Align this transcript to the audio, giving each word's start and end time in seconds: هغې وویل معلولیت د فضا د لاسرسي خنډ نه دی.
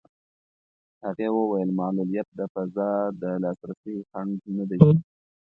هغې 1.05 1.27
وویل 1.31 1.69
معلولیت 1.79 2.27
د 2.39 2.41
فضا 2.53 2.91
د 3.21 3.23
لاسرسي 3.43 3.95
خنډ 4.09 4.39
نه 4.57 4.63
دی. 4.69 4.79